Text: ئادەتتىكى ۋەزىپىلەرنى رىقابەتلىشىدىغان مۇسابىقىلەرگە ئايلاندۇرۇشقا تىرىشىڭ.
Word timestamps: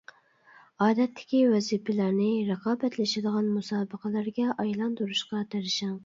ئادەتتىكى 0.83 1.41
ۋەزىپىلەرنى 1.49 2.29
رىقابەتلىشىدىغان 2.47 3.51
مۇسابىقىلەرگە 3.57 4.47
ئايلاندۇرۇشقا 4.63 5.43
تىرىشىڭ. 5.53 5.93